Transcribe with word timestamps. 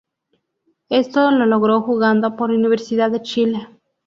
Esto 0.89 1.29
lo 1.29 1.45
logró 1.45 1.83
jugando 1.83 2.35
por 2.35 2.49
Universidad 2.49 3.11
de 3.11 3.21
Chile. 3.21 3.67